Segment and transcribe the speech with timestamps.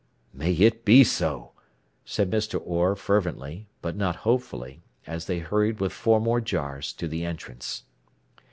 [0.33, 1.51] "May it be so,"
[2.05, 2.59] said Mr.
[2.65, 7.83] Orr fervently, but not hopefully, as they hurried with four more jars to the entrance.